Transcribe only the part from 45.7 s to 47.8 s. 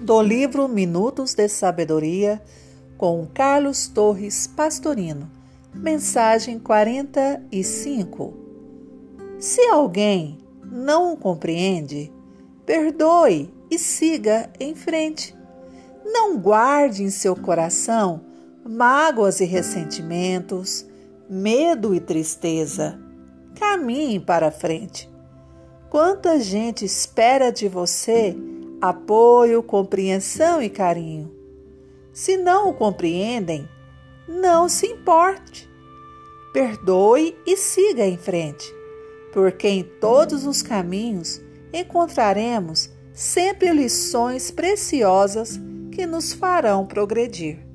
que nos farão progredir.